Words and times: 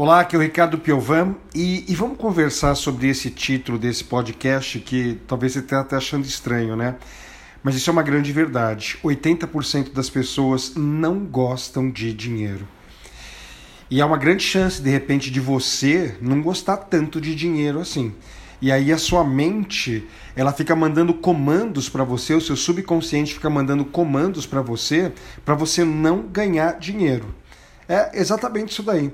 Olá, 0.00 0.20
aqui 0.20 0.36
é 0.36 0.38
o 0.38 0.42
Ricardo 0.42 0.78
Piovan 0.78 1.34
e, 1.52 1.84
e, 1.88 1.94
vamos 1.96 2.18
conversar 2.18 2.76
sobre 2.76 3.08
esse 3.08 3.30
título 3.30 3.76
desse 3.76 4.04
podcast 4.04 4.78
que 4.78 5.20
talvez 5.26 5.54
você 5.54 5.58
esteja 5.58 5.84
achando 5.90 6.24
estranho, 6.24 6.76
né? 6.76 6.94
Mas 7.64 7.74
isso 7.74 7.90
é 7.90 7.92
uma 7.92 8.04
grande 8.04 8.32
verdade. 8.32 8.96
80% 9.02 9.92
das 9.92 10.08
pessoas 10.08 10.74
não 10.76 11.18
gostam 11.26 11.90
de 11.90 12.12
dinheiro. 12.12 12.64
E 13.90 14.00
há 14.00 14.06
uma 14.06 14.16
grande 14.16 14.44
chance, 14.44 14.80
de 14.80 14.88
repente, 14.88 15.32
de 15.32 15.40
você 15.40 16.16
não 16.20 16.40
gostar 16.42 16.76
tanto 16.76 17.20
de 17.20 17.34
dinheiro 17.34 17.80
assim. 17.80 18.14
E 18.62 18.70
aí 18.70 18.92
a 18.92 18.98
sua 18.98 19.24
mente, 19.24 20.06
ela 20.36 20.52
fica 20.52 20.76
mandando 20.76 21.12
comandos 21.12 21.88
para 21.88 22.04
você, 22.04 22.34
o 22.34 22.40
seu 22.40 22.54
subconsciente 22.54 23.34
fica 23.34 23.50
mandando 23.50 23.84
comandos 23.84 24.46
para 24.46 24.62
você, 24.62 25.12
para 25.44 25.56
você 25.56 25.82
não 25.84 26.22
ganhar 26.22 26.78
dinheiro. 26.78 27.34
É 27.88 28.16
exatamente 28.20 28.70
isso 28.70 28.82
daí. 28.84 29.12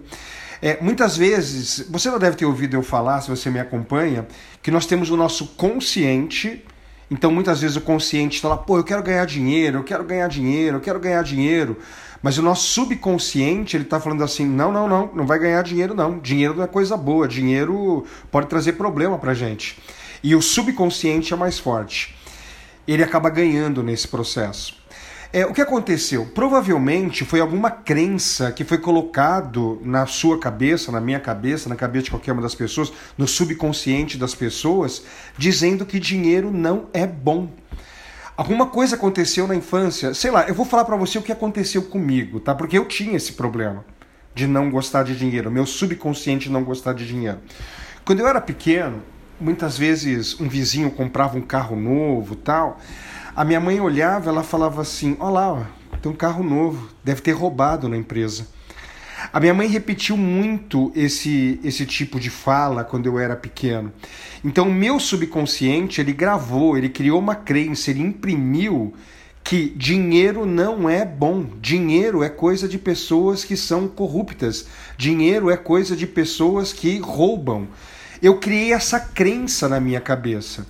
É, 0.65 0.79
muitas 0.81 1.15
vezes, 1.15 1.85
você 1.91 2.11
não 2.11 2.18
deve 2.18 2.39
ter 2.39 2.46
ouvido 2.46 2.75
eu 2.75 2.82
falar, 2.82 3.21
se 3.21 3.29
você 3.29 3.50
me 3.50 3.61
acompanha, 3.61 4.27
que 4.63 4.71
nós 4.71 4.86
temos 4.86 5.11
o 5.11 5.17
nosso 5.17 5.49
consciente. 5.49 6.64
Então, 7.11 7.31
muitas 7.31 7.61
vezes 7.61 7.77
o 7.77 7.82
consciente 7.82 8.36
está 8.36 8.49
lá, 8.49 8.57
pô, 8.57 8.79
eu 8.79 8.82
quero 8.82 9.03
ganhar 9.03 9.27
dinheiro, 9.27 9.81
eu 9.81 9.85
quero 9.85 10.03
ganhar 10.05 10.27
dinheiro, 10.27 10.79
eu 10.79 10.81
quero 10.81 10.99
ganhar 10.99 11.22
dinheiro. 11.22 11.77
Mas 12.22 12.39
o 12.39 12.43
nosso 12.43 12.67
subconsciente, 12.69 13.77
ele 13.77 13.85
está 13.85 14.00
falando 14.00 14.25
assim, 14.25 14.46
não, 14.46 14.72
não, 14.72 14.89
não, 14.89 15.11
não 15.14 15.27
vai 15.27 15.39
ganhar 15.39 15.61
dinheiro 15.61 15.93
não. 15.93 16.19
Dinheiro 16.19 16.55
não 16.55 16.64
é 16.64 16.67
coisa 16.67 16.96
boa, 16.96 17.29
dinheiro 17.29 18.07
pode 18.31 18.46
trazer 18.46 18.72
problema 18.72 19.19
para 19.19 19.35
gente. 19.35 19.79
E 20.22 20.35
o 20.35 20.41
subconsciente 20.41 21.35
é 21.35 21.36
mais 21.36 21.58
forte. 21.58 22.17
Ele 22.89 23.03
acaba 23.03 23.29
ganhando 23.29 23.83
nesse 23.83 24.08
processo. 24.08 24.83
É, 25.34 25.44
o 25.44 25.52
que 25.52 25.61
aconteceu? 25.61 26.26
Provavelmente 26.26 27.24
foi 27.24 27.40
alguma 27.40 27.68
crença 27.68 28.52
que 28.52 28.62
foi 28.62 28.79
colocado 28.79 29.80
na 29.82 30.07
sua 30.07 30.38
cabeça, 30.38 30.93
na 30.93 31.00
minha 31.00 31.18
cabeça, 31.18 31.68
na 31.68 31.74
cabeça 31.74 32.05
de 32.05 32.10
qualquer 32.12 32.30
uma 32.30 32.41
das 32.41 32.55
pessoas, 32.55 32.92
no 33.19 33.27
subconsciente 33.27 34.16
das 34.16 34.32
pessoas, 34.32 35.02
dizendo 35.36 35.84
que 35.84 35.98
dinheiro 35.98 36.52
não 36.52 36.86
é 36.92 37.04
bom. 37.04 37.48
Alguma 38.36 38.66
coisa 38.66 38.94
aconteceu 38.94 39.48
na 39.48 39.56
infância, 39.56 40.14
sei 40.14 40.30
lá, 40.30 40.46
eu 40.46 40.54
vou 40.54 40.64
falar 40.64 40.84
para 40.84 40.94
você 40.94 41.18
o 41.18 41.22
que 41.22 41.32
aconteceu 41.32 41.82
comigo, 41.82 42.38
tá? 42.38 42.54
Porque 42.54 42.78
eu 42.78 42.84
tinha 42.84 43.16
esse 43.16 43.32
problema 43.32 43.84
de 44.36 44.46
não 44.46 44.70
gostar 44.70 45.02
de 45.02 45.16
dinheiro, 45.16 45.50
meu 45.50 45.66
subconsciente 45.66 46.48
não 46.48 46.62
gostar 46.62 46.92
de 46.92 47.04
dinheiro. 47.04 47.41
Quando 48.04 48.20
eu 48.20 48.28
era 48.28 48.41
pequeno, 48.41 49.02
muitas 49.41 49.76
vezes 49.76 50.41
um 50.41 50.48
vizinho 50.48 50.92
comprava 50.92 51.36
um 51.36 51.42
carro 51.42 51.74
novo, 51.74 52.36
tal, 52.36 52.78
a 53.36 53.44
minha 53.44 53.60
mãe 53.60 53.80
olhava, 53.80 54.30
ela 54.30 54.42
falava 54.42 54.82
assim: 54.82 55.16
Olha 55.18 55.30
lá, 55.32 55.70
tem 56.00 56.10
um 56.10 56.14
carro 56.14 56.44
novo, 56.44 56.88
deve 57.02 57.20
ter 57.20 57.32
roubado 57.32 57.88
na 57.88 57.96
empresa. 57.96 58.46
A 59.32 59.41
minha 59.41 59.54
mãe 59.54 59.66
repetiu 59.66 60.16
muito 60.16 60.92
esse, 60.94 61.58
esse 61.64 61.86
tipo 61.86 62.20
de 62.20 62.30
fala 62.30 62.84
quando 62.84 63.06
eu 63.06 63.18
era 63.18 63.34
pequeno. 63.34 63.91
Então, 64.44 64.68
o 64.68 64.72
meu 64.72 65.00
subconsciente, 65.00 66.00
ele 66.00 66.12
gravou, 66.12 66.76
ele 66.76 66.91
criou 66.91 67.18
uma 67.18 67.34
crença, 67.34 67.91
ele 67.91 68.02
imprimiu 68.02 68.94
que 69.42 69.70
dinheiro 69.70 70.44
não 70.46 70.88
é 70.88 71.04
bom. 71.04 71.46
Dinheiro 71.60 72.22
é 72.22 72.28
coisa 72.28 72.69
de 72.69 72.78
pessoas 72.78 73.44
que 73.44 73.56
são 73.56 73.88
corruptas. 73.88 74.66
Dinheiro 74.96 75.50
é 75.50 75.56
coisa 75.56 75.96
de 75.96 76.06
pessoas 76.06 76.72
que 76.72 76.98
roubam. 76.98 77.69
Eu 78.22 78.38
criei 78.38 78.72
essa 78.72 79.00
crença 79.00 79.69
na 79.69 79.80
minha 79.80 80.00
cabeça. 80.00 80.66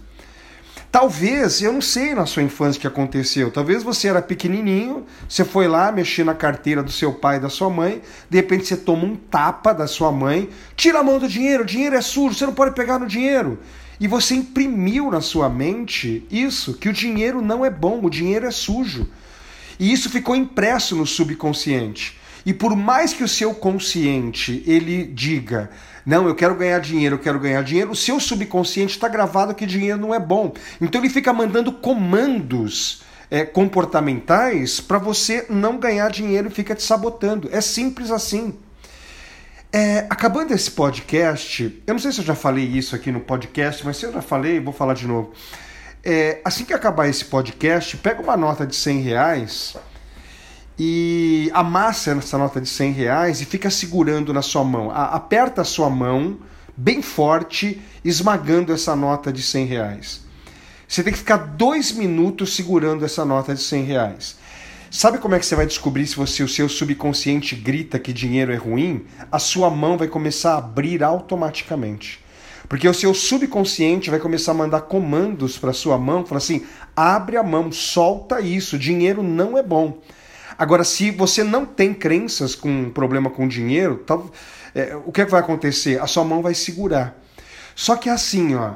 Talvez, 0.95 1.61
eu 1.61 1.73
não 1.73 1.81
sei 1.81 2.15
na 2.15 2.25
sua 2.25 2.45
infância 2.45 2.79
o 2.79 2.81
que 2.81 2.87
aconteceu. 2.87 3.51
Talvez 3.51 3.83
você 3.83 4.07
era 4.07 4.23
pequenininho, 4.23 5.05
você 5.29 5.45
foi 5.45 5.67
lá 5.67 5.91
mexer 5.91 6.23
na 6.23 6.35
carteira 6.35 6.85
do 6.85 6.93
seu 6.93 7.13
pai 7.13 7.39
e 7.39 7.41
da 7.41 7.49
sua 7.49 7.69
mãe, 7.69 8.01
de 8.31 8.37
repente 8.37 8.65
você 8.65 8.77
toma 8.77 9.05
um 9.05 9.17
tapa 9.17 9.73
da 9.73 9.89
sua 9.89 10.13
mãe, 10.13 10.49
tira 10.77 11.01
a 11.01 11.03
mão 11.03 11.19
do 11.19 11.27
dinheiro, 11.27 11.65
o 11.65 11.67
dinheiro 11.67 11.97
é 11.97 12.01
sujo, 12.01 12.37
você 12.37 12.47
não 12.47 12.55
pode 12.55 12.77
pegar 12.77 13.01
no 13.01 13.09
dinheiro. 13.09 13.59
E 13.99 14.07
você 14.07 14.37
imprimiu 14.37 15.11
na 15.11 15.21
sua 15.21 15.49
mente 15.49 16.25
isso, 16.31 16.75
que 16.75 16.89
o 16.89 16.93
dinheiro 16.93 17.43
não 17.43 17.65
é 17.65 17.71
bom, 17.71 17.99
o 18.01 18.09
dinheiro 18.09 18.47
é 18.47 18.53
sujo. 18.53 19.09
E 19.81 19.93
isso 19.93 20.09
ficou 20.09 20.37
impresso 20.37 20.95
no 20.95 21.05
subconsciente. 21.05 22.17
E 22.47 22.55
por 22.55 22.77
mais 22.77 23.13
que 23.13 23.25
o 23.25 23.29
seu 23.29 23.53
consciente 23.53 24.63
ele 24.65 25.03
diga, 25.05 25.71
não, 26.05 26.29
eu 26.29 26.35
quero 26.35 26.55
ganhar 26.55 26.79
dinheiro, 26.81 27.15
eu 27.17 27.19
quero 27.19 27.41
ganhar 27.41 27.63
dinheiro, 27.63 27.91
o 27.91 27.97
seu 27.97 28.21
subconsciente 28.21 28.95
está 28.95 29.09
gravado 29.09 29.55
que 29.55 29.65
dinheiro 29.65 29.99
não 29.99 30.15
é 30.15 30.21
bom. 30.21 30.53
Então 30.81 31.01
ele 31.01 31.09
fica 31.09 31.33
mandando 31.33 31.73
comandos 31.73 33.03
é, 33.31 33.45
comportamentais 33.45 34.81
para 34.81 34.99
você 34.99 35.47
não 35.49 35.79
ganhar 35.79 36.11
dinheiro 36.11 36.49
e 36.49 36.51
fica 36.51 36.75
te 36.75 36.83
sabotando. 36.83 37.49
É 37.51 37.61
simples 37.61 38.11
assim. 38.11 38.55
É, 39.73 40.07
acabando 40.09 40.53
esse 40.53 40.71
podcast, 40.71 41.83
eu 41.87 41.95
não 41.95 41.99
sei 41.99 42.13
se 42.13 42.21
eu 42.21 42.25
já 42.25 42.35
falei 42.35 42.65
isso 42.65 42.95
aqui 42.95 43.11
no 43.11 43.19
podcast, 43.19 43.85
mas 43.85 43.97
se 43.97 44.05
eu 44.05 44.13
já 44.13 44.23
falei, 44.23 44.61
vou 44.61 44.73
falar 44.73 44.95
de 44.95 45.07
novo. 45.07 45.33
É, 46.05 46.41
assim 46.45 46.65
que 46.65 46.75
acabar 46.75 47.09
esse 47.09 47.25
podcast, 47.25 47.97
pega 47.97 48.23
uma 48.23 48.37
nota 48.37 48.67
de 48.67 48.77
100 48.77 49.01
reais 49.01 49.77
e 50.79 51.51
amassa 51.55 52.13
essa 52.13 52.37
nota 52.37 52.61
de 52.61 52.69
100 52.69 52.93
reais 52.93 53.41
e 53.41 53.45
fica 53.45 53.71
segurando 53.71 54.33
na 54.33 54.43
sua 54.43 54.65
mão. 54.65 54.91
aperta 54.91 55.63
a 55.63 55.65
sua 55.65 55.89
mão 55.89 56.39
bem 56.77 57.03
forte, 57.03 57.81
esmagando 58.05 58.73
essa 58.73 58.97
nota 58.97 59.33
de 59.33 59.43
100 59.43 59.67
reais. 59.67 60.21
Você 60.89 61.03
tem 61.03 61.13
que 61.13 61.19
ficar 61.19 61.37
dois 61.37 61.93
minutos 61.93 62.55
segurando 62.55 63.05
essa 63.05 63.25
nota 63.25 63.55
de 63.55 63.61
100 63.61 63.85
reais. 63.85 64.37
Sabe 64.91 65.19
como 65.19 65.35
é 65.35 65.41
que 65.41 65.47
você 65.47 65.57
vai 65.57 65.67
descobrir 65.67 66.07
se 66.07 66.15
você, 66.15 66.43
o 66.43 66.49
seu 66.49 66.69
subconsciente 66.69 67.57
grita 67.57 67.99
que 67.99 68.13
dinheiro 68.13 68.53
é 68.53 68.57
ruim? 68.57 69.05
A 69.31 69.39
sua 69.39 69.69
mão 69.69 69.97
vai 69.97 70.07
começar 70.07 70.55
a 70.55 70.59
abrir 70.59 71.03
automaticamente. 71.03 72.23
Porque 72.69 72.89
o 72.89 72.95
seu 72.95 73.13
subconsciente 73.13 74.09
vai 74.09 74.21
começar 74.21 74.53
a 74.53 74.55
mandar 74.55 74.83
comandos 74.83 75.59
para 75.59 75.73
sua 75.73 75.99
mão, 75.99 76.25
falar 76.25 76.39
assim: 76.39 76.65
abre 76.95 77.37
a 77.37 77.43
mão, 77.43 77.71
solta 77.73 78.41
isso, 78.41 78.79
dinheiro 78.79 79.23
não 79.23 79.59
é 79.59 79.63
bom. 79.63 79.99
Agora, 80.59 80.85
se 80.85 81.11
você 81.11 81.43
não 81.43 81.67
tem 81.67 81.93
crenças 81.93 82.55
com 82.55 82.91
problema 82.91 83.31
com 83.31 83.49
dinheiro, 83.49 84.05
é, 84.75 84.97
o 84.97 85.11
que, 85.13 85.21
é 85.21 85.25
que 85.25 85.31
vai 85.31 85.41
acontecer? 85.41 86.01
A 86.01 86.07
sua 86.07 86.25
mão 86.25 86.43
vai 86.43 86.55
segurar. 86.55 87.21
Só 87.75 87.97
que 87.97 88.09
assim, 88.09 88.55
ó, 88.55 88.75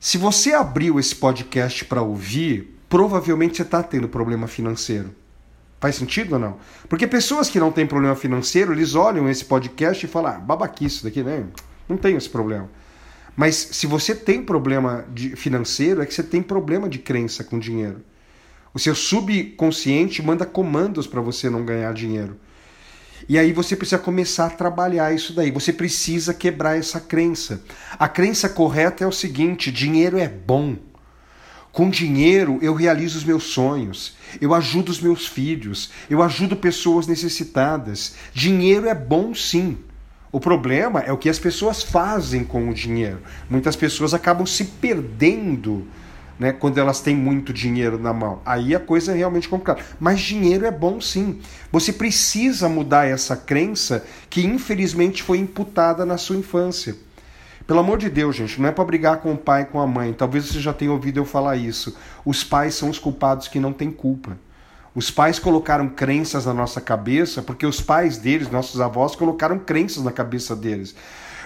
se 0.00 0.18
você 0.18 0.52
abriu 0.52 0.98
esse 0.98 1.14
podcast 1.14 1.84
para 1.84 2.02
ouvir, 2.02 2.78
provavelmente 2.88 3.56
você 3.56 3.62
está 3.62 3.82
tendo 3.82 4.08
problema 4.08 4.46
financeiro. 4.46 5.14
Faz 5.80 5.96
sentido 5.96 6.34
ou 6.34 6.38
não? 6.38 6.56
Porque 6.88 7.06
pessoas 7.06 7.50
que 7.50 7.58
não 7.58 7.72
têm 7.72 7.86
problema 7.86 8.14
financeiro, 8.14 8.72
eles 8.72 8.94
olham 8.94 9.28
esse 9.28 9.44
podcast 9.44 10.04
e 10.04 10.08
falam, 10.08 10.32
ah, 10.32 10.38
babaquice 10.38 11.02
daqui, 11.02 11.22
né? 11.22 11.44
Não 11.88 11.96
tenho 11.96 12.16
esse 12.16 12.28
problema. 12.28 12.70
Mas 13.36 13.56
se 13.56 13.86
você 13.86 14.14
tem 14.14 14.42
problema 14.42 15.04
de 15.12 15.34
financeiro, 15.34 16.02
é 16.02 16.06
que 16.06 16.14
você 16.14 16.22
tem 16.22 16.42
problema 16.42 16.88
de 16.88 16.98
crença 16.98 17.42
com 17.42 17.58
dinheiro. 17.58 18.02
O 18.74 18.78
seu 18.78 18.94
subconsciente 18.94 20.22
manda 20.22 20.46
comandos 20.46 21.06
para 21.06 21.20
você 21.20 21.50
não 21.50 21.64
ganhar 21.64 21.92
dinheiro. 21.92 22.38
E 23.28 23.38
aí 23.38 23.52
você 23.52 23.76
precisa 23.76 23.98
começar 23.98 24.46
a 24.46 24.50
trabalhar 24.50 25.14
isso 25.14 25.32
daí. 25.32 25.50
Você 25.50 25.72
precisa 25.72 26.34
quebrar 26.34 26.78
essa 26.78 27.00
crença. 27.00 27.62
A 27.98 28.08
crença 28.08 28.48
correta 28.48 29.04
é 29.04 29.06
o 29.06 29.12
seguinte: 29.12 29.70
dinheiro 29.70 30.18
é 30.18 30.28
bom. 30.28 30.76
Com 31.70 31.88
dinheiro 31.88 32.58
eu 32.60 32.74
realizo 32.74 33.16
os 33.16 33.24
meus 33.24 33.44
sonhos, 33.44 34.14
eu 34.42 34.52
ajudo 34.52 34.90
os 34.90 35.00
meus 35.00 35.26
filhos, 35.26 35.90
eu 36.10 36.22
ajudo 36.22 36.54
pessoas 36.54 37.06
necessitadas. 37.06 38.14
Dinheiro 38.34 38.86
é 38.86 38.94
bom 38.94 39.34
sim. 39.34 39.78
O 40.30 40.38
problema 40.38 41.00
é 41.00 41.12
o 41.12 41.16
que 41.16 41.30
as 41.30 41.38
pessoas 41.38 41.82
fazem 41.82 42.44
com 42.44 42.68
o 42.68 42.74
dinheiro. 42.74 43.20
Muitas 43.48 43.76
pessoas 43.76 44.12
acabam 44.12 44.44
se 44.44 44.64
perdendo 44.64 45.86
né, 46.42 46.50
quando 46.52 46.76
elas 46.78 47.00
têm 47.00 47.14
muito 47.14 47.52
dinheiro 47.52 47.96
na 48.00 48.12
mão. 48.12 48.42
Aí 48.44 48.74
a 48.74 48.80
coisa 48.80 49.12
é 49.12 49.14
realmente 49.14 49.48
complicada. 49.48 49.80
Mas 50.00 50.20
dinheiro 50.20 50.66
é 50.66 50.72
bom 50.72 51.00
sim. 51.00 51.38
Você 51.70 51.92
precisa 51.92 52.68
mudar 52.68 53.06
essa 53.06 53.36
crença 53.36 54.04
que 54.28 54.44
infelizmente 54.44 55.22
foi 55.22 55.38
imputada 55.38 56.04
na 56.04 56.18
sua 56.18 56.36
infância. 56.36 56.96
Pelo 57.64 57.78
amor 57.78 57.96
de 57.96 58.10
Deus, 58.10 58.34
gente, 58.34 58.60
não 58.60 58.68
é 58.68 58.72
para 58.72 58.84
brigar 58.84 59.18
com 59.18 59.32
o 59.32 59.38
pai 59.38 59.66
com 59.66 59.80
a 59.80 59.86
mãe. 59.86 60.12
Talvez 60.12 60.46
você 60.46 60.58
já 60.58 60.72
tenha 60.72 60.90
ouvido 60.90 61.18
eu 61.18 61.24
falar 61.24 61.54
isso. 61.54 61.96
Os 62.24 62.42
pais 62.42 62.74
são 62.74 62.90
os 62.90 62.98
culpados 62.98 63.46
que 63.46 63.60
não 63.60 63.72
têm 63.72 63.92
culpa. 63.92 64.36
Os 64.96 65.12
pais 65.12 65.38
colocaram 65.38 65.88
crenças 65.88 66.44
na 66.44 66.52
nossa 66.52 66.80
cabeça 66.80 67.40
porque 67.40 67.64
os 67.64 67.80
pais 67.80 68.18
deles, 68.18 68.50
nossos 68.50 68.80
avós, 68.80 69.14
colocaram 69.14 69.60
crenças 69.60 70.02
na 70.02 70.10
cabeça 70.10 70.56
deles. 70.56 70.92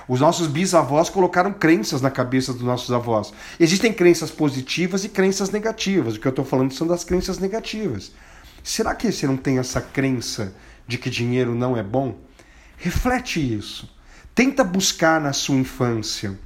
Os 0.09 0.21
nossos 0.21 0.47
bisavós 0.47 1.09
colocaram 1.09 1.53
crenças 1.53 2.01
na 2.01 2.11
cabeça 2.11 2.53
dos 2.53 2.63
nossos 2.63 2.93
avós. 2.93 3.33
Existem 3.59 3.93
crenças 3.93 4.31
positivas 4.31 5.05
e 5.05 5.09
crenças 5.09 5.51
negativas. 5.51 6.15
O 6.15 6.21
que 6.21 6.27
eu 6.27 6.31
estou 6.31 6.45
falando 6.45 6.73
são 6.73 6.87
das 6.87 7.03
crenças 7.03 7.39
negativas. 7.39 8.13
Será 8.63 8.95
que 8.95 9.11
você 9.11 9.27
não 9.27 9.37
tem 9.37 9.59
essa 9.59 9.81
crença 9.81 10.55
de 10.87 10.99
que 10.99 11.11
dinheiro 11.11 11.55
não 11.55 11.77
é 11.77 11.83
bom? 11.83 12.17
Reflete 12.77 13.41
isso. 13.41 13.89
Tenta 14.35 14.63
buscar 14.63 15.21
na 15.21 15.33
sua 15.33 15.57
infância 15.57 16.39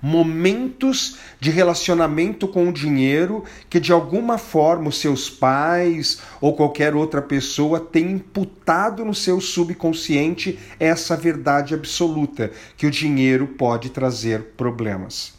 momentos 0.00 1.18
de 1.40 1.50
relacionamento 1.50 2.46
com 2.46 2.68
o 2.68 2.72
dinheiro 2.72 3.44
que 3.68 3.80
de 3.80 3.92
alguma 3.92 4.38
forma 4.38 4.88
os 4.88 4.98
seus 4.98 5.28
pais 5.28 6.20
ou 6.40 6.54
qualquer 6.54 6.94
outra 6.94 7.20
pessoa 7.20 7.80
tem 7.80 8.12
imputado 8.12 9.04
no 9.04 9.14
seu 9.14 9.40
subconsciente 9.40 10.58
essa 10.78 11.16
verdade 11.16 11.74
absoluta 11.74 12.50
que 12.76 12.86
o 12.86 12.90
dinheiro 12.90 13.46
pode 13.46 13.90
trazer 13.90 14.52
problemas. 14.56 15.34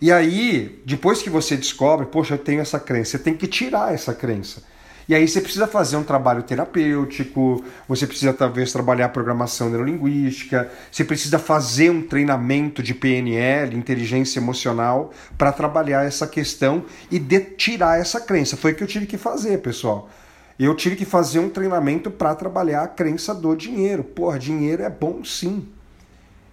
E 0.00 0.10
aí, 0.10 0.80
depois 0.86 1.20
que 1.20 1.28
você 1.28 1.56
descobre, 1.56 2.06
poxa, 2.06 2.34
eu 2.34 2.38
tenho 2.38 2.60
essa 2.62 2.80
crença, 2.80 3.10
você 3.10 3.18
tem 3.18 3.34
que 3.34 3.46
tirar 3.46 3.92
essa 3.92 4.14
crença. 4.14 4.62
E 5.10 5.14
aí 5.16 5.26
você 5.26 5.40
precisa 5.40 5.66
fazer 5.66 5.96
um 5.96 6.04
trabalho 6.04 6.40
terapêutico, 6.44 7.64
você 7.88 8.06
precisa 8.06 8.32
talvez 8.32 8.72
trabalhar 8.72 9.08
programação 9.08 9.68
neurolinguística, 9.68 10.70
você 10.88 11.02
precisa 11.02 11.36
fazer 11.36 11.90
um 11.90 12.00
treinamento 12.00 12.80
de 12.80 12.94
PNL, 12.94 13.76
inteligência 13.76 14.38
emocional, 14.38 15.10
para 15.36 15.50
trabalhar 15.50 16.06
essa 16.06 16.28
questão 16.28 16.84
e 17.10 17.18
de 17.18 17.40
tirar 17.40 17.98
essa 17.98 18.20
crença. 18.20 18.56
Foi 18.56 18.70
o 18.70 18.74
que 18.76 18.84
eu 18.84 18.86
tive 18.86 19.04
que 19.04 19.18
fazer, 19.18 19.58
pessoal. 19.58 20.08
Eu 20.56 20.76
tive 20.76 20.94
que 20.94 21.04
fazer 21.04 21.40
um 21.40 21.50
treinamento 21.50 22.08
para 22.08 22.32
trabalhar 22.36 22.84
a 22.84 22.86
crença 22.86 23.34
do 23.34 23.56
dinheiro. 23.56 24.04
Porra, 24.04 24.38
dinheiro 24.38 24.84
é 24.84 24.88
bom 24.88 25.24
sim. 25.24 25.66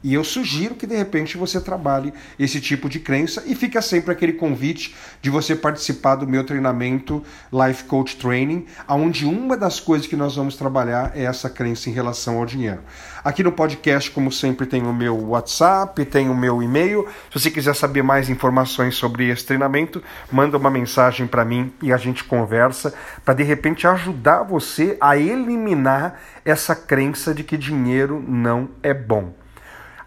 E 0.03 0.13
eu 0.13 0.23
sugiro 0.23 0.75
que 0.75 0.85
de 0.85 0.95
repente 0.95 1.38
você 1.38 1.59
trabalhe 1.59 2.13
esse 2.38 2.61
tipo 2.61 2.88
de 2.88 2.99
crença 2.99 3.44
e 3.47 3.55
fica 3.55 3.81
sempre 3.81 4.11
aquele 4.11 4.33
convite 4.33 4.95
de 5.21 5.29
você 5.29 5.55
participar 5.55 6.15
do 6.15 6.27
meu 6.27 6.44
treinamento 6.44 7.23
Life 7.51 7.85
Coach 7.85 8.15
Training, 8.17 8.65
onde 8.88 9.25
uma 9.25 9.57
das 9.57 9.79
coisas 9.79 10.05
que 10.05 10.15
nós 10.15 10.35
vamos 10.35 10.55
trabalhar 10.55 11.11
é 11.15 11.23
essa 11.23 11.49
crença 11.49 11.89
em 11.89 11.94
relação 11.94 12.38
ao 12.38 12.45
dinheiro. 12.45 12.81
Aqui 13.23 13.41
no 13.44 13.51
podcast, 13.51 14.11
como 14.11 14.31
sempre, 14.31 14.67
tem 14.67 14.83
o 14.83 14.94
meu 14.94 15.17
WhatsApp, 15.29 16.05
tem 16.05 16.29
o 16.29 16.35
meu 16.35 16.61
e-mail. 16.61 17.07
Se 17.31 17.39
você 17.39 17.51
quiser 17.51 17.75
saber 17.75 18.03
mais 18.03 18.29
informações 18.29 18.95
sobre 18.95 19.29
esse 19.29 19.45
treinamento, 19.45 20.01
manda 20.31 20.57
uma 20.57 20.69
mensagem 20.69 21.25
para 21.25 21.44
mim 21.44 21.73
e 21.81 21.91
a 21.91 21.97
gente 21.97 22.23
conversa 22.23 22.94
para 23.25 23.33
de 23.33 23.44
repente 23.44 23.88
ajudar 23.88 24.44
você 24.44 24.95
a 25.01 25.17
eliminar 25.17 26.19
essa 26.45 26.75
crença 26.75 27.33
de 27.33 27.44
que 27.44 27.57
dinheiro 27.57 28.23
não 28.25 28.69
é 28.83 28.94
bom. 28.94 29.33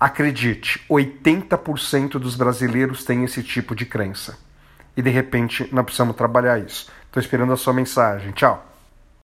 Acredite, 0.01 0.83
80% 0.89 2.13
dos 2.13 2.35
brasileiros 2.35 3.05
têm 3.05 3.23
esse 3.23 3.43
tipo 3.43 3.75
de 3.75 3.85
crença. 3.85 4.39
E 4.97 5.03
de 5.03 5.11
repente 5.11 5.69
nós 5.71 5.85
precisamos 5.85 6.17
trabalhar 6.17 6.59
isso. 6.59 6.91
Estou 7.05 7.21
esperando 7.21 7.53
a 7.53 7.57
sua 7.57 7.75
mensagem. 7.75 8.33
Tchau. 8.33 8.70